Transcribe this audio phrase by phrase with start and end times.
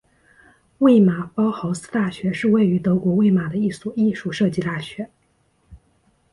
[0.79, 5.07] 魏玛包豪斯大学是位于德国魏玛的一所艺术设计大学。